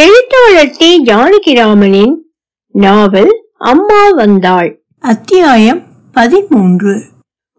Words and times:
எழுத்தாளர் 0.00 0.74
டி. 0.78 0.88
ஜானகிராமனின் 1.04 2.12
நாவல் 2.72 3.32
அம்மா 3.58 4.08
வந்தாள். 4.08 4.68
அத்தியாயம் 5.00 5.80
பதிமூன்று. 6.12 6.92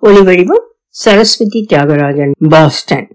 ஒளிவடிவம் 0.01 0.63
சரஸ்வதி 0.87 1.65
தியாகராஜன் 1.69 2.31
பாஸ்டன். 2.49 3.07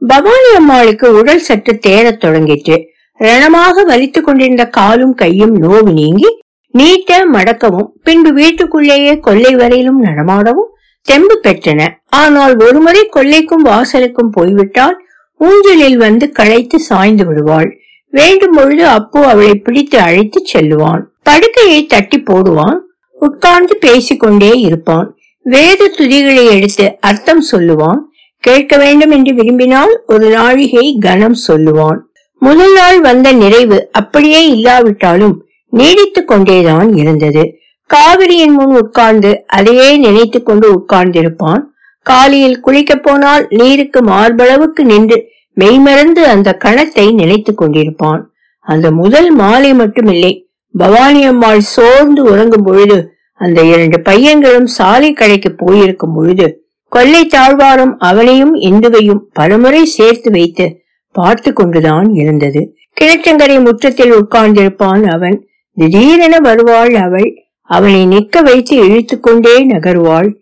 பவானி 0.00 0.50
அம்மாளுக்கு 0.56 1.06
உடல் 1.18 1.38
சற்று 1.38 1.78
தேரத் 1.86 2.22
தொடங்கிற்று. 2.24 2.78
ரணமாக 3.18 3.84
வலித்துக் 3.90 4.24
கொண்டிருந்த 4.24 4.68
காலும் 4.68 5.14
கையும் 5.14 5.54
நோவு 5.62 5.92
நீங்கி 5.92 6.30
நீட்ட 6.72 7.26
மடக்கவும் 7.32 7.88
பின்பு 8.02 8.32
வீட்டுக்குள்ளேயே 8.32 9.18
கொல்லை 9.18 9.54
வரையிலும் 9.54 10.04
நடமாடவும் 10.04 10.70
தெம்பு 11.02 11.40
பெற்றன. 11.42 11.90
ஆனால் 12.08 12.56
ஒருமுறை 12.58 13.08
கொல்லைக்கும் 13.14 13.64
வாசலுக்கும் 13.64 14.32
போய்விட்டால் 14.32 14.98
ஊஞ்சலில் 15.38 15.96
வந்து 15.96 16.32
களைத்து 16.32 16.80
சாய்ந்து 16.80 17.26
விடுவாள். 17.26 17.76
வேண்டும்பொழுது 18.12 18.86
அப்பு 18.86 19.24
அவளை 19.24 19.54
பிடித்து 19.54 19.98
அழைத்து 19.98 20.44
செல்லுவான். 20.52 21.00
படுக்கையை 21.22 21.86
தட்டி 21.86 22.22
போடுவான். 22.22 22.78
உட்கார்ந்து 23.12 23.76
பேசிக்கொண்டே 23.76 24.50
இருப்பான். 24.50 25.16
வேத 25.42 25.90
துதிகளை 25.98 26.50
எடுத்து 26.50 26.96
அர்த்தம் 27.00 27.44
சொல்லுவான். 27.52 27.98
கேட்க 28.38 28.76
வேண்டும் 28.76 29.10
என்று 29.10 29.34
விரும்பினால் 29.34 30.02
ஒரு 30.06 30.30
நாழிகை 30.30 30.98
கனம் 31.00 31.36
சொல்லுவான். 31.48 31.98
முதல் 32.38 32.72
நாள் 32.72 33.00
வந்த 33.00 33.32
நிறைவு 33.32 33.88
அப்படியே 33.92 34.48
இல்லாவிட்டாலும் 34.48 35.44
நீடித்துக் 35.72 36.28
கொண்டேதான் 36.28 36.96
இருந்தது. 36.96 37.56
காவிரியின் 37.86 38.52
முன் 38.52 38.76
உட்கார்ந்து 38.76 39.44
அதையே 39.46 39.96
நினைத்துக் 39.96 40.46
கொண்டு 40.46 40.80
உட்கார்ந்திருப்பான். 40.80 41.62
காலையில் 42.02 42.60
குளிக்கப் 42.66 43.02
போனால் 43.02 43.46
நீருக்கு 43.48 44.00
மார்பளவுக்கு 44.00 44.82
நின்று 44.82 45.30
மெய்மறந்து 45.54 46.26
அந்த 46.26 46.58
கணத்தை 46.64 47.14
நினைத்துக் 47.14 47.60
கொண்டிருப்பான். 47.62 48.22
அந்த 48.58 48.90
முதல் 48.90 49.30
மாலை 49.34 49.72
மட்டுமில்லை 49.72 50.32
பவானி 50.78 51.22
அம்மாள் 51.24 51.60
சோர்ந்து 51.60 52.22
உறங்கும் 52.24 52.64
பொழுது 52.64 53.14
அந்த 53.32 53.62
இரண்டு 53.62 54.00
பையன்களும் 54.00 54.66
சாலை 54.66 55.12
கடைக்கு 55.12 55.54
போயிருக்கும் 55.54 56.14
பொழுது 56.14 56.46
கொல்லை 56.88 57.26
தாழ்வாரம் 57.26 57.98
அவனையும் 57.98 58.54
இந்துவையும் 58.54 59.20
பலமுறை 59.32 59.84
சேர்த்து 59.84 60.30
வைத்து 60.30 60.80
பார்த்து 61.12 61.52
கொண்டுதான் 61.52 62.14
இருந்தது. 62.14 62.76
கிழச்சங்கரை 63.00 63.62
முற்றத்தில் 63.62 64.12
உட்கார்ந்திருப்பான் 64.12 65.04
அவன். 65.10 65.46
திடீரென 65.74 66.38
வருவாள் 66.38 66.94
அவள். 66.94 67.28
அவனை 67.60 68.06
நிற்க 68.06 68.40
வைத்து 68.40 68.84
இழுத்துக்கொண்டே 68.84 69.56
நகருவாள். 69.66 70.34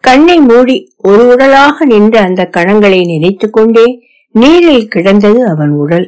கண்ணை 0.00 0.38
மூடி 0.40 0.94
ஒரு 0.96 1.34
உடலாக 1.34 1.84
நின்ற 1.84 2.20
அந்த 2.20 2.50
கணங்களை 2.56 3.04
நினைத்து 3.04 3.50
கொண்டே 3.50 4.02
நீரில் 4.40 4.88
கிடந்தது 4.88 5.40
அவன் 5.48 5.72
உடல். 5.82 6.06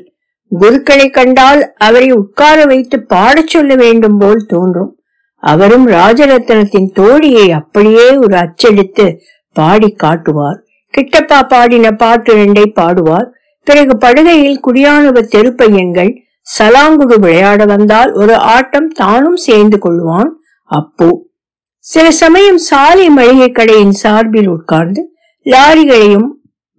குருக்களை 0.52 1.06
கண்டால் 1.10 1.60
அவரை 1.78 2.08
உட்கார 2.12 2.58
வைத்து 2.64 2.96
பாடச் 3.08 3.52
சொல்ல 3.54 3.72
வேண்டும் 3.74 4.18
போல் 4.18 4.46
தோன்றும். 4.46 4.92
அவரும் 5.42 5.86
ராஜரத்னத்தின் 5.88 6.88
தோழியை 6.98 7.46
அப்படியே 7.50 8.06
ஒரு 8.16 8.36
அச்சடித்து 8.36 9.06
பாடி 9.56 9.90
காட்டுவார். 10.02 10.58
கிட்டப்பா 10.94 11.40
பாடின 11.48 11.92
பாட்டு 11.92 12.30
ரெண்டை 12.36 12.66
பாடுவார். 12.80 13.28
பிறகு 13.66 13.94
படுகையில் 14.04 14.62
குடியானவ 14.66 15.18
தெருப்பையன்கள் 15.34 16.12
சலாங்குடு 16.46 17.16
விளையாட 17.18 17.64
வந்தால் 17.64 18.12
ஒரு 18.12 18.34
ஆட்டம் 18.54 18.90
தானும் 19.00 19.40
சேர்ந்து 19.46 19.78
கொள்வான். 19.84 20.30
அப்போ 20.70 21.08
சில 21.84 22.06
சமயம் 22.22 22.60
சாலை 22.70 23.08
மளிகை 23.10 23.50
கடையின் 23.50 23.96
சார்பில் 24.02 24.48
உட்கார்ந்து 24.48 25.02
லாரிகளையும் 25.46 26.28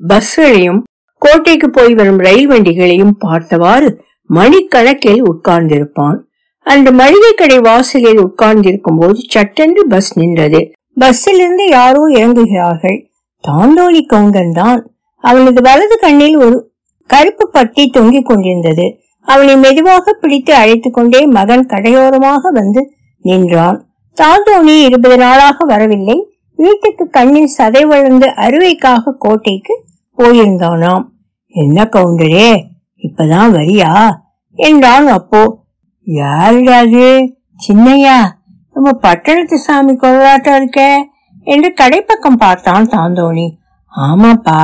பஸ்களையும் 0.02 0.82
கோட்டைக்கு 1.20 1.70
போய் 1.70 1.94
வரும் 1.94 2.18
ரயில் 2.18 2.50
வண்டிகளையும் 2.50 3.12
பார்த்தவாறு 3.20 4.02
மணிக்கணக்கில் 4.34 5.24
உட்கார்ந்திருப்பான். 5.24 6.18
அந்த 6.64 6.92
மளிகை 6.92 7.34
கடை 7.34 7.60
வாசலில் 7.60 8.20
உட்கார்ந்திருக்கும் 8.20 8.98
போது 8.98 9.16
சட்டென்று 9.28 9.88
பஸ் 9.88 10.20
நின்றது. 10.20 10.72
பஸ்ஸில் 10.96 11.38
இருந்து 11.38 11.68
யாரோ 11.70 12.08
இறங்குகிறார்கள். 12.08 13.06
தாந்தோழி 13.48 14.06
கவுண்டன் 14.06 14.52
தான். 14.52 14.92
அவனது 15.18 15.62
வலது 15.62 15.98
கண்ணில் 16.00 16.38
ஒரு 16.38 16.72
கருப்பு 17.06 17.50
பட்டி 17.50 17.88
தொங்கிக் 17.88 18.26
கொண்டிருந்தது. 18.26 19.00
அவனை 19.22 19.58
மெதுவாக 19.58 20.14
பிடித்து 20.14 20.54
அழைத்துக் 20.54 20.94
கொண்டே 20.94 21.26
மகன் 21.26 21.66
கடையோரமாக 21.66 22.52
வந்து 22.54 22.94
நின்றான். 23.22 23.88
தாந்தோணி 24.22 24.84
இருபது 24.84 25.18
நாளாக 25.18 25.66
வரவில்லை. 25.66 26.28
வீட்டுக்கு 26.56 27.10
கண்ணில் 27.10 27.54
சதை 27.58 27.86
வளர்ந்து 27.86 28.28
அறுவைக்காக 28.28 29.12
கோட்டைக்கு 29.20 29.88
போயிருந்தானாம் 30.20 31.04
என்ன 31.56 31.84
கவுண்டரே 31.84 32.50
இப்பதான் 33.04 33.52
வரியா? 33.52 33.92
என்றான் 34.56 35.08
அப்போ. 35.08 35.42
யாருடா 36.04 36.80
சின்னையா 37.68 38.18
நம்ம 38.76 38.92
பட்டணத்து 38.92 39.58
சாமி 39.58 39.94
கொள்ளாட்டம் 39.94 40.56
இருக்க? 40.56 40.82
என்று 41.44 41.74
கடைப்பக்கம் 41.82 42.40
பார்த்தான் 42.40 42.88
தாந்தோணி 42.88 43.48
ஆமாப்பா 43.94 44.60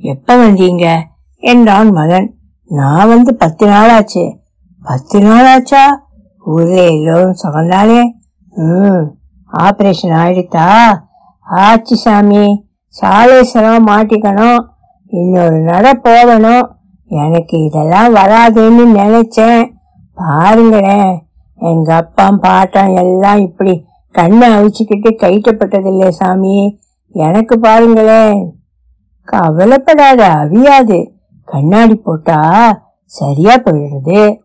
எப்ப 0.00 0.36
வந்தீங்க? 0.36 0.86
என்றான் 1.42 1.90
மகன். 1.90 2.28
நான் 2.70 3.08
வந்து 3.08 3.34
பத்து 3.34 3.66
நாள் 3.66 3.88
ஆச்சு 3.88 4.24
பத்து 4.82 5.18
நாள் 5.20 5.46
ஆச்சா 5.46 5.84
ஊர்ல 6.44 6.82
எல்லோரும் 6.86 7.36
சுகந்தாலே 7.42 8.00
ம் 8.54 9.04
ஆபரேஷன் 9.52 10.16
ஆயிடுத்தா? 10.22 10.66
ஆச்சு 11.46 11.96
சாமி 11.96 12.44
சாலேஸ்வரம் 13.00 13.86
மாட்டிக்கணும். 13.86 14.60
இன்னொரு 15.06 15.58
நட 15.58 15.94
போகணும். 15.94 16.70
எனக்கு 17.06 17.64
இதெல்லாம் 17.64 18.14
வராதுன்னு 18.14 18.84
நினைச்சேன். 18.94 19.72
பாருங்களேன் 20.14 21.26
எங்க 21.54 21.94
அப்பா 21.94 22.28
பாட்டம் 22.30 22.96
எல்லாம் 22.96 23.38
இப்படி 23.38 23.84
கண்ணை 24.10 24.48
அவிச்சுக்கிட்டு 24.48 25.10
கைட்டப்பட்டதில்லை 25.16 26.08
சாமி. 26.08 26.78
எனக்கு 27.12 27.60
பாருங்களேன் 27.60 28.54
கவலைப்படாத 29.24 30.28
அவியாது. 30.28 31.10
கண்ணாடி 31.44 31.94
போட்டா 31.94 32.40
சரியா 33.04 33.54
போயிடுறது. 33.54 34.40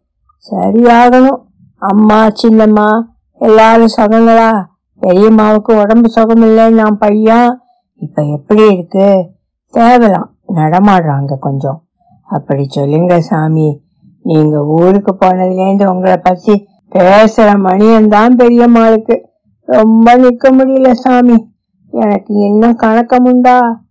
சரியாகணும். 0.52 1.42
அம்மா 1.78 2.28
சின்னம்மா 2.28 3.02
எல்லாரும் 3.38 3.96
சுகங்களா? 3.98 4.66
பெரியம்மாவுக்கு 5.02 5.82
உடம்பு 5.82 6.10
சுகம் 6.10 6.42
இல்லை 6.42 6.70
நான் 6.70 6.98
பையன். 6.98 7.62
இப்ப 7.96 8.22
எப்படி 8.22 8.74
இருக்கு? 8.74 9.30
தேவலாம். 9.74 10.30
நடமாடுறாங்க 10.54 11.38
கொஞ்சம். 11.40 11.84
அப்படி 12.24 12.64
சொல்லுங்க 12.70 13.22
சாமி. 13.22 13.82
நீங்க 14.22 14.66
ஊருக்கு 14.66 15.16
போனதுலேருந்து 15.22 15.86
உங்களை 15.86 16.18
பத்தி 16.18 16.68
பேசுற 16.96 17.50
மணியன்தான் 17.64 18.36
பெரியம்மாளுக்கு 18.38 19.22
ரொம்ப 19.66 20.18
நிக்க 20.18 20.52
முடியல 20.52 20.92
சாமி. 20.92 21.50
எனக்கு 21.90 22.34
இன்னும் 22.34 22.78
கணக்கம் 22.78 23.24
உண்டா? 23.24 23.84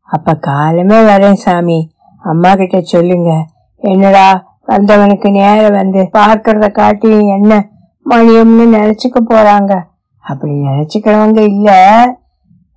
அப்ப 0.00 0.34
காலமே 0.34 0.96
வரேன் 0.96 1.32
சாமி. 1.32 1.90
அம்மா 2.22 2.54
கிட்ட 2.54 2.80
சொல்லுங்க. 2.80 3.44
என்னடா 3.76 4.56
வந்தவனுக்கு 4.66 5.30
நேரம் 5.30 5.72
வந்து 5.72 6.08
பார்க்கறத 6.12 6.72
காட்டி 6.72 7.26
என்ன 7.26 7.68
மணியம்னு 8.10 8.66
நினைச்சுக்க 8.76 9.20
போறாங்க. 9.28 9.80
அப்படி 10.18 10.52
நினைச்சுக்கிறவங்க 10.52 11.40
இல்ல. 11.40 11.70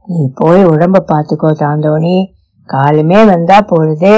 நீ 0.06 0.32
போய் 0.36 0.66
உடம்ப 0.66 1.00
பாத்துக்கோ 1.08 1.52
தாந்தோணி. 1.52 2.36
காலமே 2.68 3.20
வந்தா 3.26 3.58
போறது. 3.70 4.14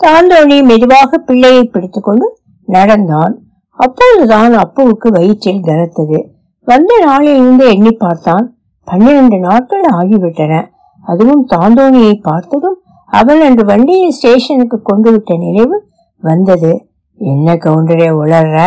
தாந்தோணி 0.00 0.58
மெதுவாக 0.64 1.18
பிள்ளையை 1.18 1.64
பிடித்துக்கொண்டு 1.64 2.26
நடந்தான். 2.68 3.34
அப்போதுதான் 3.78 4.52
அப்புவுக்கு 4.54 5.08
வயிற்றில் 5.08 5.62
கனத்தது. 5.62 6.18
வந்த 6.66 6.92
நாளிலிருந்து 7.04 7.64
எண்ணி 7.68 7.92
பார்த்தான். 7.92 8.46
பன்னிரண்டு 8.88 9.38
நாட்கள் 9.38 9.86
ஆகிவிட்டன. 9.92 10.54
அதுவும் 11.02 11.44
தாந்தோணியை 11.48 12.14
பார்த்ததும் 12.22 12.78
அவன் 13.10 13.40
அன்று 13.40 13.64
வண்டியை 13.64 14.10
ஸ்டேஷனுக்கு 14.10 14.78
கொண்டு 14.82 15.10
விட்ட 15.10 15.36
நினைவு 15.36 15.76
வந்தது. 16.22 16.72
என்ன 17.18 17.54
கவுண்டரே 17.54 18.08
உளர்ற? 18.22 18.58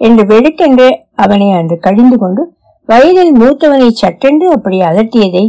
என்று 0.00 0.22
வெடுக்கென்று 0.26 0.88
அவனை 1.14 1.48
அன்று 1.50 1.76
கடிந்து 1.78 2.16
கொண்டு 2.18 2.42
வயதில் 2.88 3.32
மூத்தவனை 3.40 3.88
சட்டென்று 3.92 4.48
அப்படி 4.50 4.78
அதட்டியதை 4.80 5.44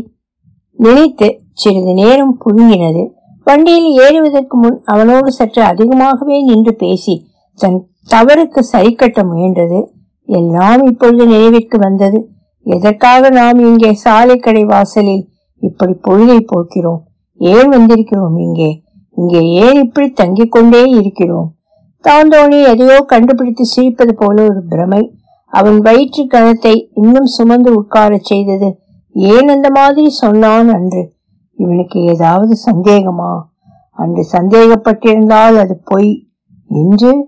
நினைத்து 0.78 1.28
சிறிது 1.54 1.94
நேரம் 1.94 2.40
புழுங்கினது. 2.46 3.04
வண்டியில் 3.48 3.90
ஏறுவதற்கு 4.06 4.58
முன் 4.58 4.80
அவனோடு 4.84 5.32
சற்று 5.32 5.62
அதிகமாகவே 5.64 6.38
நின்று 6.42 6.76
பேசி 6.76 7.16
தன் 7.60 7.78
தவறுக்கு 8.12 8.60
சரி 8.60 8.92
கட்ட 8.94 9.22
முயன்றது 9.24 9.80
எல்லாம் 10.30 10.82
இப்பொழுது 10.86 11.26
நினைவிற்கு 11.26 11.78
வந்தது. 11.78 12.20
எதற்காக 12.66 13.30
நாம் 13.30 13.60
இங்கே 13.60 13.92
சாலை 13.94 14.38
கடை 14.38 14.64
வாசலில் 14.64 15.24
இப்படி 15.60 15.94
பொழுதை 16.08 16.40
போக்கிறோம்? 16.54 17.02
ஏன் 17.40 17.70
வந்திருக்கிறோம் 17.70 18.36
இங்கே? 18.38 18.72
இங்கே 19.18 19.42
ஏன் 19.66 19.80
இப்படி 19.84 20.08
தங்கிக் 20.22 20.52
கொண்டே 20.52 20.82
இருக்கிறோம்? 21.00 21.48
தாந்தோனி 22.04 22.60
எதையோ 22.64 22.98
கண்டுபிடித்து 23.02 23.64
சிரிப்பது 23.76 24.14
போல 24.16 24.44
ஒரு 24.44 24.62
பிரமை. 24.70 25.02
அவன் 25.54 25.80
வயிற்று 25.80 26.24
கணத்தை 26.24 26.76
இன்னும் 26.94 27.26
சுமந்து 27.26 27.72
உட்காரச் 27.82 28.30
செய்தது 28.32 28.70
ஏன் 29.20 29.48
அந்த 29.48 29.70
மாதிரி 29.74 30.10
சொன்னான் 30.10 30.70
அன்று? 30.70 31.14
இவனுக்கு 31.56 32.02
ஏதாவது 32.02 32.58
சந்தேகமா? 32.66 33.42
அன்று 33.92 34.28
சந்தேகப்பட்டிருந்தால் 34.32 35.56
அது 35.58 35.82
பொய். 35.84 36.28
இன்று? 36.68 37.28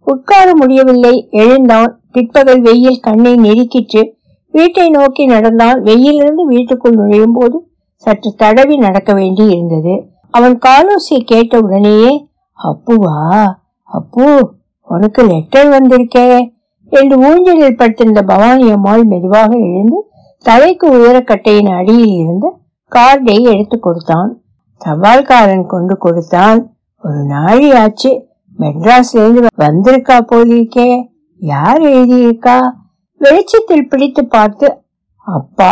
உட்கார 0.00 0.56
முடியவில்லை. 0.56 1.28
எழுந்தான். 1.30 2.00
பிற்பகல் 2.12 2.60
வெயில் 2.60 3.00
கண்ணை 3.00 3.34
நெருக்கிற்று. 3.34 4.12
வீட்டை 4.50 4.88
நோக்கி 4.88 5.24
நடந்தான் 5.24 5.82
வெயிலிருந்து 5.82 6.44
வீட்டுக்குள் 6.46 6.94
நுழையும் 6.94 7.32
போது 7.32 7.70
சற்று 7.94 8.34
தடவி 8.36 8.76
நடக்க 8.76 9.12
வேண்டி 9.12 9.44
இருந்தது. 9.44 10.06
அவன் 10.30 10.58
காலோசியை 10.58 11.20
கேட்ட 11.24 11.58
உடனேயே 11.58 12.28
அப்புவா 12.62 13.44
அப்பு 13.82 14.54
உனக்கு 14.82 15.22
லெட்டர் 15.22 15.68
வந்திருக்கே. 15.68 16.54
என்று 16.88 17.18
ஊஞ்சலில் 17.18 17.76
படுத்திருந்த 17.76 18.22
பவானி 18.22 18.70
அம்மாள் 18.70 19.04
மெதுவாக 19.04 19.56
எழுந்து 19.56 20.06
தலைக்கு 20.44 20.86
உயரக்கட்டையின் 20.96 21.70
அடியில் 21.78 22.14
இருந்து 22.22 22.48
கார்டை 22.92 23.36
எடுத்து 23.52 23.76
கொடுத்தான். 23.78 24.30
தபால்காரன் 24.80 25.66
கொண்டு 25.66 25.94
கொடுத்தான். 25.98 26.60
ஒரு 27.04 27.20
நாழி 27.24 27.68
ஆச்சு 27.82 28.10
மெட்ராஸ்ல 28.58 29.20
இருந்து 29.22 29.42
வந்திருக்கா 29.64 30.16
போலிருக்கே? 30.32 30.88
யார் 31.40 31.82
எழுதியிருக்கா? 31.92 32.56
வெளிச்சத்தில் 33.20 33.88
பிடித்து 33.88 34.22
பார்த்து 34.26 34.68
அப்பா 35.26 35.70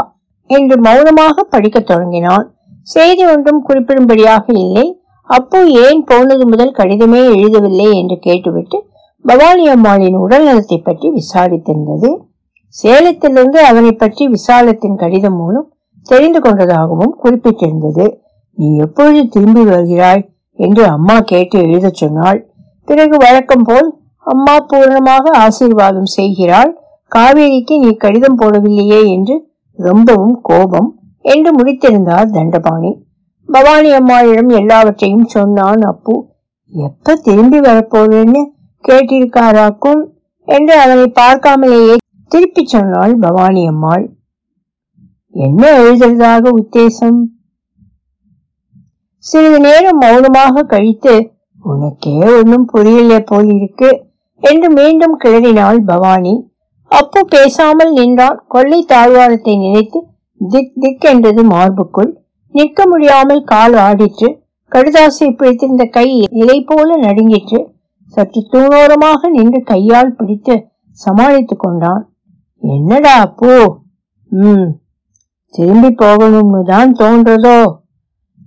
என்று 0.50 0.76
மௌனமாக 0.80 1.44
படிக்க 1.44 1.78
தொடங்கினான். 1.80 2.46
செய்தி 2.82 3.24
ஒன்றும் 3.24 3.62
குறிப்பிடும்படியாக 3.68 4.44
இல்லை. 4.64 4.86
அப்போ 5.28 5.58
ஏன் 5.84 6.00
போனது 6.04 6.44
முதல் 6.46 6.76
கடிதமே 6.78 7.20
எழுதவில்லை 7.34 7.88
என்று 8.00 8.16
கேட்டுவிட்டு 8.18 8.78
பவானி 9.24 9.64
அம்மாளின் 9.68 10.18
உடல் 10.24 10.44
நலத்தை 10.44 10.78
பற்றி 10.78 11.08
விசாரித்திருந்தது. 11.18 12.10
சேலத்திலிருந்து 12.74 13.60
அவனை 13.60 13.92
பற்றி 13.92 14.26
விசாலத்தின் 14.26 14.96
கடிதம் 14.96 15.36
மூலம் 15.36 15.68
தெரிந்து 16.06 16.40
கொண்டதாகவும் 16.40 17.14
குறிப்பிட்டிருந்தது. 17.22 18.06
நீ 18.58 18.76
எப்பொழுது 18.76 19.28
திரும்பி 19.28 19.62
வருகிறாய்? 19.64 20.22
என்று 20.58 20.84
அம்மா 20.84 21.16
கேட்டு 21.20 21.58
எழுதச் 21.58 21.94
சொன்னாள். 21.94 22.38
பிறகு 22.88 23.16
வழக்கம் 23.16 23.62
போல் 23.62 23.88
அம்மா 24.26 24.56
பூர்ணமாக 24.70 25.24
ஆசீர்வாதம் 25.36 26.10
செய்கிறாள். 26.16 26.70
காவேரிக்கு 27.12 27.74
நீ 27.78 27.90
கடிதம் 27.96 28.38
போடவில்லையே 28.40 29.00
என்று 29.06 29.36
ரொம்பவும் 29.78 30.36
கோபம் 30.42 30.90
என்று 31.24 31.50
முடித்திருந்தார் 31.58 32.28
தண்டபாணி. 32.30 32.92
பவானி 33.48 33.90
அம்மாளிடம் 33.92 34.48
எல்லாவற்றையும் 34.48 35.28
சொன்னான் 35.28 35.82
அப்பு. 35.82 36.14
எப்ப 36.72 37.14
திரும்பி 37.14 37.60
வரப்போறேன்னு 37.60 38.42
கேட்டிருக்காராக்கும்? 38.84 40.02
என்று 40.48 40.74
அவனை 40.80 41.12
பார்க்காமலேயே 41.14 41.96
திருப்பி 42.32 42.66
சொன்னாள் 42.66 43.16
பவானி 43.16 43.66
அம்மாள். 43.66 44.10
என்ன 45.30 45.78
எழுதுறதாக 45.78 46.50
உத்தேசம்? 46.50 47.22
சிறிது 49.16 49.60
நேரம் 49.60 49.96
மௌனமாக 49.96 50.62
கழித்து 50.62 51.32
உனக்கே 51.62 52.18
ஒன்னும் 52.18 52.64
புரியல 52.64 53.18
போலிருக்கு 53.20 54.04
என்று 54.36 54.70
மீண்டும் 54.70 55.18
கிளறினாள் 55.20 55.78
பவானி. 55.78 56.52
அப்பு 56.86 57.24
பேசாமல் 57.24 57.92
நின்றான். 57.92 58.44
கொள்ளை 58.48 58.86
தாழ்வாரத்தை 58.88 59.58
நினைத்து 59.58 60.06
திக் 60.38 60.72
திக் 60.80 61.04
என்றது 61.04 61.44
மார்புக்குள். 61.44 62.12
நிற்க 62.50 62.86
முடியாமல் 62.86 63.42
கால் 63.44 63.72
ஆடிற்று. 63.72 64.28
கடுதாசை 64.72 65.36
பிடித்திருந்த 65.36 65.84
கை 65.84 66.28
இலை 66.30 66.62
போல 66.62 66.96
நடுங்கிற்று. 66.96 67.60
சற்று 68.06 68.48
தூணோரமாக 68.52 69.28
நின்று 69.28 69.62
கையால் 69.62 70.14
பிடித்து 70.14 70.66
சமாளித்துக் 70.90 71.58
கொண்டான். 71.58 72.09
என்னடா 72.62 73.20
அப்போ 73.20 73.80
ம். 74.32 74.70
திரும்பி 75.48 75.88
போகணும்னு 75.88 76.62
தான் 76.64 76.94
தோன்றதோ? 76.94 77.78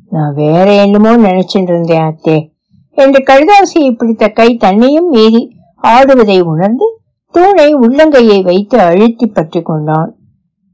நான் 0.10 0.34
வேற 0.34 0.74
என்னமோ 0.74 1.18
நினைச்சிட்டு 1.18 1.72
இருந்தேன் 1.72 2.06
அத்தே. 2.06 2.52
என்று 2.92 3.24
கழுதாசியை 3.24 3.92
பிடித்த 3.92 4.28
கை 4.28 4.58
தன்னையும் 4.58 5.10
மீறி 5.10 5.58
ஆடுவதை 5.84 6.42
உணர்ந்து 6.42 6.98
தூணை 7.30 7.76
உள்ளங்கையை 7.76 8.44
வைத்து 8.44 8.80
அழுத்தி 8.80 9.26
பற்றி 9.26 9.62
கொண்டான். 9.62 10.16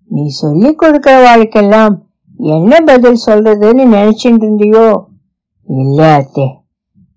நீ 0.05 0.27
சொல்லிக் 0.27 0.77
கொடுக்கிற 0.77 1.21
வாழ்க்கெல்லாம் 1.21 1.95
என்ன 2.39 2.79
பதில் 2.79 3.23
சொல்றதுன்னு 3.25 3.85
நினைச்சிட்டு 3.85 4.45
இருந்தியோ? 4.45 5.01
இல்ல 5.63 6.17
அத்தே. 6.17 6.47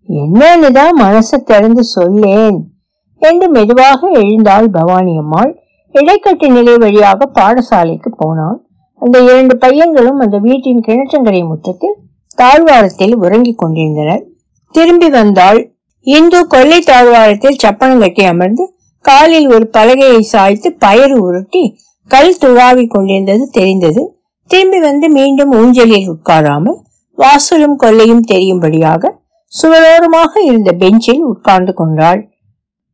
என்னன்னு 0.09 0.73
தான் 0.73 1.01
மனசை 1.01 1.39
திறந்து 1.45 1.85
சொல்லேன். 1.85 2.71
என்று 3.19 3.49
மெதுவாக 3.49 4.11
எழுந்தாள் 4.11 4.71
பவானி 4.71 5.19
அம்மாள். 5.19 5.62
இடைக்கட்டு 5.94 6.47
நிலை 6.49 6.75
வழியாக 6.83 7.29
பாடசாலைக்கு 7.39 8.11
போனான். 8.17 8.59
அந்த 9.03 9.17
இரண்டு 9.21 9.55
பையன்களும் 9.59 10.21
அந்த 10.25 10.37
வீட்டின் 10.39 10.85
கிணற்றங்கரை 10.87 11.43
முற்றத்தில் 11.49 11.97
தாழ்வாரத்தில் 12.35 13.15
உறங்கிக் 13.17 13.61
கொண்டிருந்தனர். 13.62 14.23
திரும்பி 14.75 15.09
வந்தாள் 15.11 15.61
இந்து 16.06 16.47
கொல்லை 16.47 16.79
தாழ்வாரத்தில் 16.81 17.59
சப்பனம் 17.62 17.99
கட்டி 17.99 18.25
அமர்ந்து 18.25 18.65
காலில் 19.05 19.49
ஒரு 19.55 19.67
பலகையை 19.77 20.21
சாய்த்து 20.33 20.69
பயறு 20.85 21.17
உருட்டி 21.27 21.62
கல் 22.11 22.39
துழாவி 22.41 22.85
கொண்டிருந்தது 22.87 23.44
தெரிந்தது. 23.50 24.03
திரும்பி 24.50 24.79
வந்து 24.81 25.06
மீண்டும் 25.09 25.53
ஊஞ்சலில் 25.53 26.09
உட்காராமல் 26.15 26.79
வாசலும் 27.19 27.77
கொல்லையும் 27.83 28.25
தெரியும்படியாக 28.33 29.12
சுவரோரமாக 29.53 30.33
இருந்த 30.43 30.71
பெஞ்சில் 30.73 31.23
உட்கார்ந்து 31.23 31.73
கொண்டாள். 31.75 32.21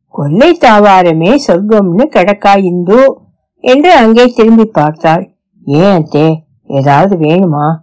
கொல்லை 0.09 0.57
தாவாரமே 0.61 1.31
சொர்க்கம்னு 1.47 2.05
கிடக்கா 2.15 2.57
இந்து? 2.63 3.21
என்று 3.63 3.91
அங்கே 3.93 4.25
திரும்பி 4.25 4.65
பார்த்தாள். 4.65 5.35
ஏன் 5.65 5.95
அத்தே 5.97 6.35
ஏதாவது 6.65 7.15
வேணுமா? 7.15 7.73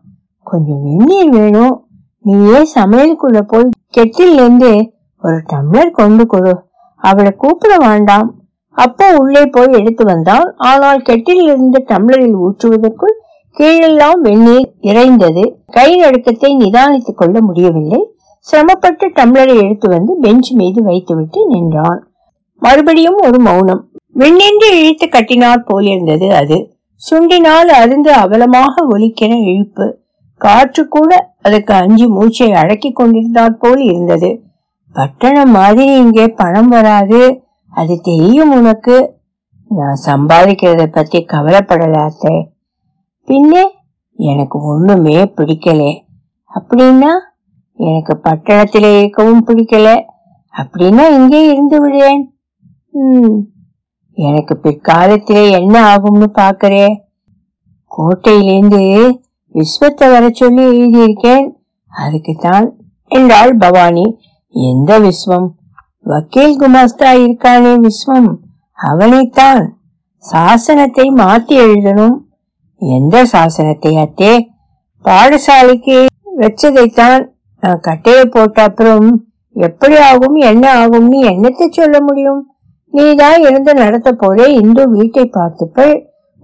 கொஞ்சம் 0.43 0.82
வெந்நீர் 0.82 1.31
வேணும். 1.31 1.88
நீ 2.20 2.32
ஏன் 2.32 2.69
சமையலுக்குள்ள 2.75 3.40
போய் 3.46 3.69
கெட்டிலிருந்து 3.96 4.93
ஒரு 5.23 5.43
டம்ளர் 5.52 5.90
கொண்டு 5.90 6.26
கொடு. 6.26 6.64
அவளை 6.96 7.32
கூப்பிட 7.32 7.76
வேண்டாம். 7.76 8.34
அப்போ 8.70 9.17
உள்ளே 9.19 9.46
போய் 9.46 9.73
எடுத்து 9.73 10.05
வந்தாள் 10.05 10.55
ஆனால் 10.56 11.00
கெட்டிலிருந்து 11.00 11.78
டம்ளரில் 11.88 12.37
ஊற்றுவதற்குள் 12.37 13.17
கீழெல்லாம் 13.56 14.20
வெந்நீர் 14.23 14.73
இறைந்தது. 14.81 15.44
கை 15.67 16.00
நடுக்கத்தை 16.00 16.50
நிதானித்துக் 16.56 17.17
கொள்ள 17.17 17.40
முடியவில்லை. 17.40 18.00
சிரமப்பட்டு 18.38 19.06
டம்ளரை 19.08 19.55
எடுத்து 19.64 19.88
வந்து 19.88 20.17
பெஞ்ச் 20.20 20.52
மீது 20.52 20.82
வைத்துவிட்டு 20.82 21.46
நின்றான். 21.46 22.00
மறுபடியும் 22.58 23.16
ஒரு 23.16 23.38
மௌனம். 23.40 23.90
விண்ணென்று 24.14 24.68
இழுத்து 24.80 25.08
கட்டினார் 25.08 25.64
போலிருந்தது 25.64 26.34
அது. 26.34 26.74
சுண்டினால் 27.10 27.70
அருந்து 27.80 28.10
அவலமாக 28.10 28.74
ஒலிக்கிற 28.90 29.32
இழுப்பு. 29.42 29.98
காற்று 30.40 30.88
கூட 30.88 31.34
அதுக்கு 31.42 31.74
அஞ்சு 31.74 32.08
மூச்சை 32.08 32.52
அடக்கி 32.52 32.92
கொண்டிருந்தாற் 32.92 33.58
போல் 33.58 33.82
இருந்தது. 33.82 34.42
பட்டணம் 34.92 35.50
மாதிரி 35.50 35.96
இங்கே 35.96 36.26
பணம் 36.28 36.68
வராது. 36.68 37.42
அது 37.70 38.00
தெரியும் 38.00 38.52
உனக்கு. 38.52 39.14
நான் 39.68 40.02
சம்பாதிக்கிறத 40.06 40.86
பத்தி 40.86 41.26
கவலைப்படலாத்தே 41.32 42.42
பின்னே 43.25 43.64
எனக்கு 44.18 44.58
ஒண்ணுமே 44.62 45.25
பிடிக்கல. 45.25 46.04
அப்படின்னா 46.54 47.12
எனக்கு 47.78 48.20
பட்டணத்திலே 48.25 48.98
இருக்கவும் 48.98 49.46
பிடிக்கல. 49.46 50.04
அப்படின்னா 50.54 51.04
இங்கே 51.10 51.40
இருந்து 51.46 51.88
விடுறேன் 51.88 52.34
எனக்கு 54.14 54.54
பிற்காலத்திலே 54.62 55.50
என்ன 55.50 55.94
ஆகும்னு 55.94 56.28
பாக்குறே 56.32 56.86
கோட்டையிலேந்து 57.90 58.82
விஸ்வத்தை 59.54 60.06
வர 60.12 60.30
சொல்லி 60.30 60.64
எழுதியிருக்கேன். 60.70 61.46
அதுக்குத்தான் 61.92 62.66
என்றாள் 63.04 63.56
பவானி. 63.56 64.18
எந்த 64.50 65.00
விஸ்வம்? 65.00 65.46
வக்கீல் 66.00 66.58
குமாஸ்தா 66.60 67.10
இருக்கானே 67.24 67.86
விஸ்வம். 67.86 68.30
அவனைத்தான் 68.78 69.62
சாசனத்தை 70.32 71.06
மாத்தி 71.20 71.56
எழுதணும். 71.66 72.16
எந்த 72.78 73.24
சாசனத்தை 73.24 73.92
அத்தே? 74.04 74.48
பாடசாலைக்கு 75.04 76.06
வச்சதைத்தான் 76.38 77.28
நான் 77.60 77.80
கட்டையை 77.80 78.24
போட்ட 78.24 78.62
அப்புறம் 78.62 79.26
எப்படி 79.52 79.96
ஆகும் 79.96 80.34
என்ன 80.34 80.86
ஆகும்னு 80.86 81.20
என்னத்தை 81.32 81.66
சொல்ல 81.68 81.96
முடியும்? 82.02 82.55
நீதான் 82.96 83.40
இருந்து 83.40 83.74
நடத்த 83.74 84.12
போதே 84.12 84.46
இந்து 84.54 84.90
வீட்டை 84.90 85.30
பார்த்துப்பள். 85.32 85.94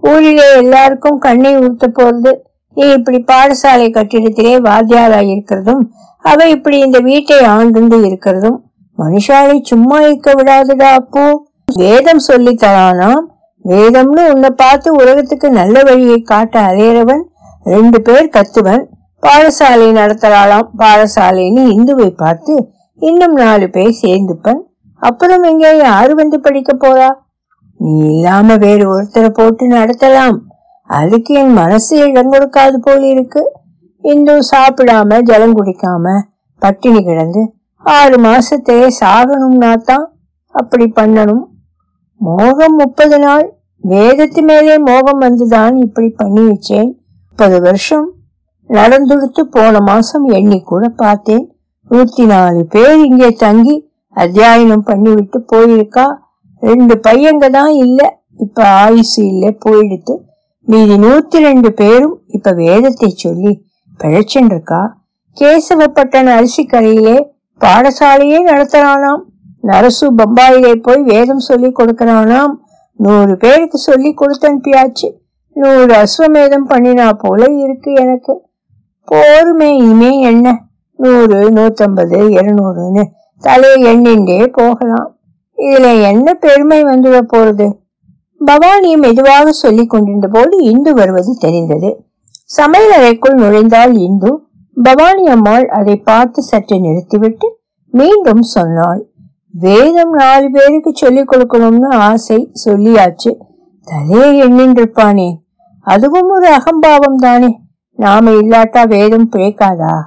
ஊரிலே 0.01 0.47
எல்லாருக்கும் 0.55 1.17
கண்ணை 1.17 1.57
உறுத்த 1.57 1.87
போறது. 1.87 2.31
நீ 2.73 2.89
இப்படி 2.89 3.19
பாடசாலை 3.31 3.87
கட்டிடத்திலே 3.89 4.53
வாத்தியாராய் 4.67 5.31
இருக்கிறதும் 5.33 5.81
அவ 6.21 6.45
இப்படி 6.45 6.77
இந்த 6.79 6.99
வீட்டை 6.99 7.43
ஆண்டு 7.43 7.99
இருக்கிறதும் 7.99 8.57
மனுஷாலை 8.97 9.61
சும்மா 9.61 9.99
இருக்க 9.99 10.31
விடாதுடா 10.31 10.89
அப்போ. 10.99 11.23
வேதம் 11.75 12.19
சொல்லி 12.19 12.51
தரானாம். 12.51 13.23
வேதம்னு 13.65 14.23
உன்னை 14.33 14.49
பார்த்து 14.55 14.93
உலகத்துக்கு 14.93 15.49
நல்ல 15.49 15.83
வழியை 15.83 16.19
காட்ட 16.21 16.61
அலையறவன் 16.61 17.23
ரெண்டு 17.63 18.01
பேர் 18.01 18.29
கத்துவன். 18.29 18.83
பாடசாலை 19.23 19.89
நடத்துறாளாம். 19.99 20.69
பாடசாலைன்னு 20.77 21.63
இந்துவை 21.77 22.09
பார்த்து 22.09 22.69
இன்னும் 22.99 23.33
நாலு 23.33 23.69
பேர் 23.69 23.97
சேர்ந்துப்பன். 24.01 24.61
அப்புறம் 25.07 25.43
இங்கே 25.51 25.71
யாரு 25.87 26.13
வந்து 26.21 26.37
படிக்க 26.45 26.71
போறா? 26.73 27.09
நீ 27.79 27.93
இல்லாம 28.11 28.55
வேறு 28.65 28.83
ஒருத்தரை 28.93 29.29
போட்டு 29.37 29.65
நடத்தலாம். 29.77 30.37
அதுக்கு 30.89 31.31
என் 31.41 31.57
மனசு 31.61 31.93
இடம் 32.07 32.31
கொடுக்காது 32.33 32.77
போல 32.85 33.01
இருக்கு. 33.13 33.41
இந்து 34.03 34.33
சாப்பிடாம 34.51 35.19
ஜலம் 35.29 35.55
குடிக்காம 35.57 36.15
பட்டினி 36.61 37.01
கிடந்து 37.03 37.41
ஆறு 37.83 38.17
மாசத்தையே 38.25 38.87
சாகணும்னா 38.99 39.71
தான் 39.89 40.05
அப்படி 40.55 40.85
பண்ணணும். 40.99 41.43
மோகம் 42.21 42.75
முப்பது 42.81 43.17
நாள். 43.19 43.45
வேதத்து 43.83 44.41
மேலே 44.49 44.75
மோகம் 44.89 45.23
வந்துதான் 45.25 45.75
இப்படி 45.85 46.09
பண்ணி 46.19 46.43
வச்சேன் 46.49 46.89
முப்பது 47.29 47.57
வருஷம். 47.67 48.05
நடந்துடுத்து 48.69 49.41
போன 49.55 49.81
மாசம் 49.89 50.25
எண்ணி 50.37 50.59
கூட 50.71 50.83
பார்த்தேன். 51.01 51.45
நூத்தி 51.91 52.25
நாலு 52.33 52.61
பேர் 52.73 52.99
இங்கே 53.07 53.29
தங்கி 53.43 53.75
அத்தியாயனம் 54.15 54.87
பண்ணிவிட்டு 54.87 55.37
போயிருக்கா? 55.51 56.05
ரெண்டு 56.59 56.99
பையங்க 57.07 57.49
தான் 57.49 57.73
இல்ல. 57.85 58.21
இப்ப 58.37 58.63
ஆயுசு 58.63 59.25
இல்ல 59.25 59.49
போயிடுத்து. 59.65 60.13
மீதி 60.67 60.97
நூத்தி 60.97 61.37
ரெண்டு 61.39 61.73
பேரும் 61.73 62.21
இப்ப 62.27 62.51
வேதத்தை 62.51 63.09
சொல்லி 63.09 63.65
பிழைச்சுருக்கா 63.99 64.81
கேசவப்பட்டன் 65.37 66.29
அரிசி 66.35 66.63
கரையிலே 66.65 67.17
பாடசாலையே 67.61 68.39
நடத்துறானாம். 68.45 69.21
நரசு 69.61 70.07
பம்பாயிலே 70.17 70.75
போய் 70.75 71.01
வேதம் 71.01 71.39
சொல்லி 71.39 71.71
கொடுக்கறானாம். 71.79 72.53
நூறு 72.99 73.37
பேருக்கு 73.37 73.77
சொல்லி 73.77 74.13
கொடுத்து 74.13 74.47
அனுப்பியாச்சு 74.49 75.09
நூறு 75.55 75.93
அஸ்வமேதம் 75.93 76.69
பண்ணினா 76.69 77.13
போல 77.13 77.41
இருக்கு 77.63 77.93
எனக்கு. 77.93 78.33
போருமே 79.07 79.75
இனிமே 79.75 80.19
என்ன? 80.19 80.65
நூறு 80.95 81.51
நூத்தம்பது 81.51 82.19
இருநூறுன்னு 82.37 83.03
தலையை 83.39 83.95
எண்ணின்றே 83.95 84.47
போகலாம். 84.47 85.15
இதுல 85.57 86.01
என்ன 86.01 86.33
பெருமை 86.33 86.83
வந்துட 86.83 87.21
போறது? 87.33 87.73
பவானி 88.45 88.95
மெதுவாக 88.95 89.51
சொல்லிக் 89.51 89.89
கொண்டிருந்த 89.89 90.27
போது 90.27 90.63
இந்து 90.63 90.93
வருவது 90.93 91.35
தெரிந்தது. 91.39 92.05
சமையல் 92.45 92.91
அறைக்குள் 92.91 93.33
நுழைந்தால் 93.33 93.97
இந்து 93.97 94.39
பவானி 94.83 95.27
அம்மாள் 95.27 95.67
அதை 95.67 95.95
பார்த்து 95.95 96.43
சற்று 96.43 96.79
நிறுத்திவிட்டு 96.79 97.59
மீண்டும் 97.91 98.41
சொன்னாள் 98.41 99.07
வேதம் 99.51 100.11
நாலு 100.11 100.51
பேருக்கு 100.51 100.91
சொல்லிக் 100.95 101.31
கொடுக்கணும்னு 101.31 101.87
ஆசை 101.89 102.51
சொல்லியாச்சு. 102.65 103.39
தலையை 103.83 104.41
எண்ணின்றிருப்பானே. 104.41 105.33
அதுவும் 105.81 106.29
ஒரு 106.29 106.47
அகம்பாவம் 106.47 107.17
தானே. 107.17 107.59
நாம 107.95 108.31
இல்லாட்டா 108.31 108.87
வேதம் 108.87 109.29
பிழைக்காதா? 109.31 110.01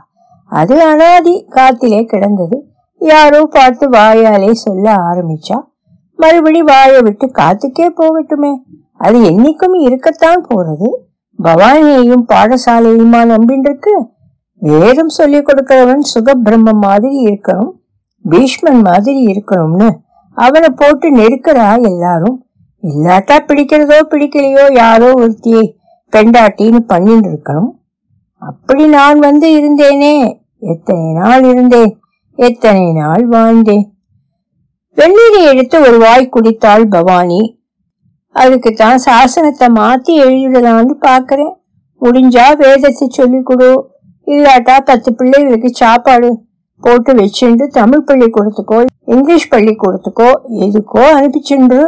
அது 0.45 0.83
அனாதி 0.83 1.47
காத்திலே 1.49 2.04
கிடந்தது. 2.04 2.64
யாரோ 3.00 3.40
பார்த்து 3.56 3.84
வாயாலே 3.90 4.52
சொல்ல 4.64 4.86
ஆரம்பிச்சா 5.08 5.56
மறுபடி 6.18 6.60
வாயை 6.62 7.00
விட்டு 7.02 7.26
காத்துக்கே 7.38 7.86
போகட்டுமே. 8.00 8.52
அது 8.96 9.18
என்னைக்கும் 9.30 9.76
இருக்கத்தான் 9.86 10.42
போறது. 10.50 10.88
பவானியையும் 11.38 12.24
பாடசாலையுமா 12.32 13.20
நம்பின்றிருக்கு. 13.32 13.94
வேதம் 14.62 15.12
சொல்லிக் 15.18 15.46
கொடுக்கிறவன் 15.46 16.04
சுகபிரம்மம் 16.12 16.82
மாதிரி 16.86 17.16
இருக்கணும் 17.26 17.72
பீஷ்மன் 18.24 18.80
மாதிரி 18.88 19.20
இருக்கணும்னு 19.32 19.88
அவனை 20.36 20.68
போட்டு 20.68 21.08
நெருக்கிறா 21.16 21.68
எல்லாரும். 21.90 22.38
இல்லாட்டா 22.82 23.36
பிடிக்கிறதோ 23.48 23.98
பிடிக்கலையோ 24.12 24.64
யாரோ 24.72 25.08
ஒருத்தியை 25.22 25.64
பெண்டாட்டின்னு 26.12 26.80
பண்ணிட்டு 26.92 27.28
இருக்கணும் 27.30 27.70
அப்படி 28.42 28.86
நான் 28.86 29.18
வந்து 29.18 29.46
இருந்தேனே 29.58 30.14
எத்தனை 30.72 31.06
நாள் 31.12 31.44
இருந்தேன். 31.52 31.92
எத்தனை 32.38 32.93
நாள் 32.93 33.23
வாழ்ந்தேன்? 33.28 33.85
வெந்நீரை 34.97 35.40
எடுத்து 35.50 35.76
ஒரு 35.81 35.99
வாய் 35.99 36.33
குடித்தாள் 36.35 36.85
பவானி. 36.88 37.59
அதுக்கு 38.33 38.71
தான் 38.73 38.99
சாசனத்தை 39.05 39.66
மாத்தி 39.78 40.12
எழுதிடலான்னு 40.25 40.95
பாக்குறேன் 41.07 41.55
முடிஞ்சா 42.02 42.47
வேதத்தை 42.57 43.07
சொல்லி 43.09 43.40
கொடு. 43.43 43.71
இல்லாட்டா 44.26 44.76
பத்து 44.85 45.11
பிள்ளைகளுக்கு 45.14 45.71
சாப்பாடு 45.73 46.31
போட்டு 46.83 47.12
வச்சுண்டு 47.12 47.66
தமிழ் 47.78 48.07
பள்ளிக்கூடத்துக்கோ 48.09 48.78
இங்கிலீஷ் 49.05 49.52
பள்ளிக்கூடத்துக்கோ 49.55 50.31
எதுக்கோ 50.64 51.05
அனுப்பிச்சுண்டு. 51.16 51.81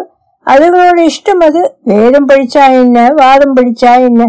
அதுகளோட 0.47 0.99
இஷ்டம் 1.11 1.43
அது. 1.49 1.62
வேதம் 1.83 2.28
படிச்சா 2.28 2.62
என்ன 2.83 3.09
வாதம் 3.12 3.57
படிச்சா 3.57 3.93
என்ன? 4.00 4.23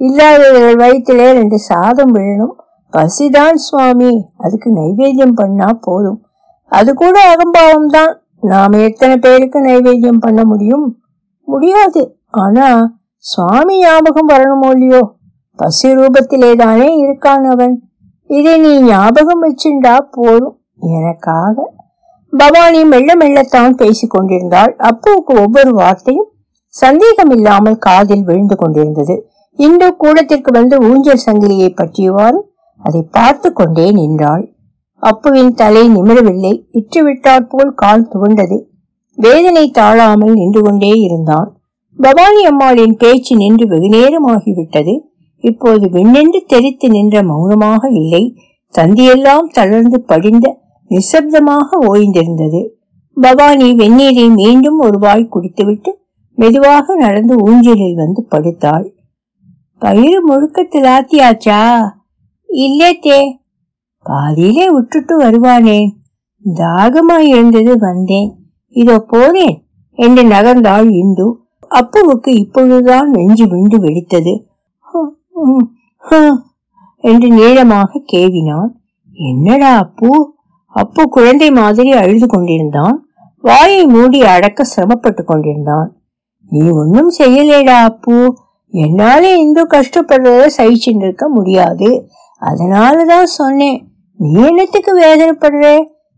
இல்லாதவர்கள் 0.00 0.76
வயிற்றுல 0.76 1.32
ரெண்டு 1.40 1.58
சாதம் 1.58 2.14
விழணும். 2.14 2.54
பசிதான் 2.94 3.54
சுவாமி. 3.54 4.28
அதுக்கு 4.36 4.74
நைவேத்தியம் 4.74 5.32
பண்ணா 5.34 5.78
போதும். 5.80 6.26
அது 6.66 6.94
கூட 6.94 7.20
அகம்பாவம் 7.28 7.86
தான் 7.86 8.20
நாம 8.40 8.78
எத்தனை 8.78 9.16
பேருக்கு 9.16 9.60
நைவேத்தியம் 9.60 10.20
பண்ண 10.20 10.44
முடியும்? 10.44 10.98
முடியாது. 11.44 12.18
ஆனா 12.30 12.96
சுவாமி 13.16 13.78
ஞாபகம் 13.78 14.28
வரணுமோ 14.28 14.70
இல்லையோ? 14.70 15.14
பசி 15.56 15.88
ரூபத்திலே 15.88 16.56
தானே 16.56 17.06
இருக்கான் 17.06 17.44
அவன். 17.50 17.82
இதை 18.26 18.60
நீ 18.60 18.80
ஞாபகம் 18.80 19.42
வச்சுண்டா 19.42 19.98
போதும். 20.10 20.60
எனக்காக. 20.78 21.72
பவானி 22.30 22.84
மெல்ல 22.84 23.14
மெல்லத்தான் 23.14 23.70
பேசிக் 23.70 24.10
கொண்டிருந்தாள். 24.10 24.76
அப்புவுக்கு 24.78 25.42
ஒவ்வொரு 25.42 25.72
வார்த்தையும் 25.72 26.30
சந்தேகம் 26.66 27.30
இல்லாமல் 27.30 27.78
காதில் 27.78 28.24
விழுந்து 28.24 28.56
கொண்டிருந்தது. 28.56 29.30
இன்று 29.56 29.96
கூடத்திற்கு 29.96 30.52
வந்து 30.52 30.78
ஊஞ்சல் 30.80 31.20
சங்கிலியை 31.26 31.74
பற்றியவாறு 31.74 32.52
அதை 32.76 33.02
பார்த்து 33.10 33.52
கொண்டே 33.52 33.90
நின்றாள். 33.90 34.54
அப்புவின் 35.02 35.54
தலை 35.54 35.88
நிமிரவில்லை. 35.88 36.62
இற்றுவிட்டாற் 36.72 37.48
போல் 37.48 37.72
கால் 37.74 38.08
துவண்டது. 38.14 38.62
வேதனை 39.16 39.70
தாழாமல் 39.70 40.32
நின்று 40.32 40.62
கொண்டே 40.62 40.88
இருந்தான். 40.88 41.56
பவானி 41.96 42.44
அம்மாளின் 42.44 42.96
பேச்சு 42.96 43.36
நின்று 43.36 43.66
வெகு 43.66 43.88
நேரமாகிவிட்டது. 43.88 44.98
இப்போது 45.38 45.88
விண்ணென்று 45.88 46.40
தெரித்து 46.46 46.88
நின்ற 46.88 47.22
மௌனமாக 47.22 47.90
இல்லை. 47.90 48.36
தந்தியெல்லாம் 48.78 49.46
தளர்ந்து 49.52 50.00
படிந்த 50.00 50.60
நிசப்தமாக 50.90 51.78
ஓய்ந்திருந்தது. 51.80 52.66
பவானி 53.14 53.72
வெந்நீரை 53.72 54.34
மீண்டும் 54.34 54.78
ஒரு 54.78 54.98
வாய் 54.98 55.28
குடித்துவிட்டு 55.28 55.98
மெதுவாக 56.34 56.96
நடந்து 56.96 57.34
ஊஞ்சலில் 57.36 57.94
வந்து 57.94 58.26
படுத்தாள். 58.30 58.86
பயிறு 59.78 60.26
முழுக்க 60.26 60.62
திலாத்தியாச்சா? 60.62 61.60
இல்லத்தே. 62.54 63.18
பாதியிலே 64.06 64.66
விட்டுட்டு 64.66 65.20
வருவானேன் 65.20 65.88
தாகமாய் 66.44 67.28
இருந்தது 67.28 67.78
வந்தேன். 67.78 68.30
இதோ 68.68 69.04
போனேன் 69.12 69.56
என்று 69.92 70.22
நகர்ந்தாள் 70.22 70.90
இந்து. 70.90 71.26
அப்புவுக்கு 71.70 72.28
இப்பொழுதுதான் 72.28 73.10
நெஞ்சு 73.10 73.48
விண்டு 73.48 73.78
வெடித்தது. 73.78 74.34
என்று 77.00 77.28
நீளமாக 77.28 78.02
கேவினான். 78.12 78.70
என்னடா 79.12 79.78
அப்பு? 79.78 80.34
அப்பு 80.66 81.08
குழந்தை 81.08 81.50
மாதிரி 81.50 81.92
அழுது 81.92 82.26
கொண்டிருந்தான். 82.26 83.06
வாயை 83.40 83.86
மூடி 83.86 84.22
அடக்க 84.22 84.64
சிரமப்பட்டு 84.64 85.24
கொண்டிருந்தான். 85.24 85.96
நீ 86.50 86.68
ஒன்னும் 86.70 87.10
செய்யலேடா 87.18 87.76
அப்பு. 87.82 88.36
என்னால 88.68 89.36
இந்து 89.36 89.66
கஷ்டப்படுறத 89.66 90.46
சகிச்சுட்டு 90.56 91.02
இருக்க 91.02 91.28
முடியாது. 91.28 92.08
அதனாலதான் 92.48 93.28
சொன்னேன் 93.38 93.78
நீ 94.20 94.32
என்னத்துக்கு 94.46 94.92
வேதனைப்படுற? 95.00 95.66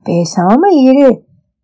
பேசாம 0.06 0.60
இரு. 0.80 1.08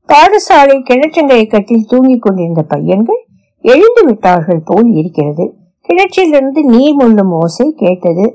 பாடசாலை 0.08 0.76
கிணற்றங்கரை 0.88 1.46
கட்டில் 1.46 1.88
தூங்கிக் 1.88 2.22
கொண்டிருந்த 2.22 2.62
பையன்கள் 2.62 3.20
எழுந்து 3.60 4.02
விட்டார்கள் 4.04 4.62
போல் 4.64 4.88
இருக்கிறது. 4.92 5.44
கிணற்றிலிருந்து 5.88 6.60
நீர் 6.62 6.98
முள்ளும் 7.00 7.32
ஓசை 7.40 7.74
கேட்டது. 7.76 8.26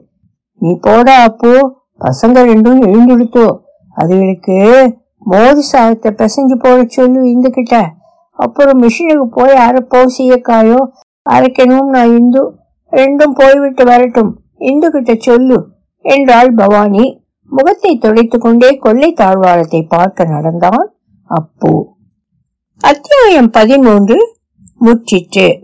நீ 0.62 0.78
போடா 0.82 1.16
அப்போ 1.24 1.52
பசங்க 2.00 2.38
ரெண்டும் 2.52 2.82
எழுந்துடுத்தோ. 2.90 3.48
அதுகளுக்கு 3.98 4.58
மோதி 5.20 5.62
சாதத்தை 5.62 6.12
பிசைஞ்சு 6.12 6.56
போட 6.60 6.84
சொல்லு 6.88 7.22
இந்துகிட்ட 7.34 7.76
அப்புறம் 8.40 8.82
மிஷினுக்கு 8.82 9.28
போய் 9.32 9.56
அரைப்போ 9.68 10.00
சீயக்காயோ 10.18 10.80
அரைக்கணும் 11.30 11.90
நான் 11.96 12.18
இந்து 12.18 12.42
ரெண்டும் 12.92 13.34
போய்விட்டு 13.40 13.84
வரட்டும். 13.86 14.32
இந்து 14.58 14.92
கிட்ட 14.92 15.14
சொல்லு. 15.20 15.58
என்றாள் 16.02 16.54
பவானி. 16.54 17.26
முகத்தை 17.46 17.98
துடைத்துக் 17.98 18.42
கொண்டே 18.42 18.78
கொள்ளை 18.78 19.14
தாழ்வாரத்தை 19.14 19.88
பார்க்க 19.88 20.26
நடந்தான். 20.26 20.94
அப்போ 21.24 21.96
அத்தியாயம் 22.80 23.50
பதிமூன்று 23.50 24.38
முற்றிற்று. 24.82 25.64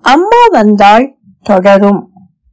அம்மா 0.00 0.46
வந்தால் 0.50 1.16
தொடரும். 1.42 2.10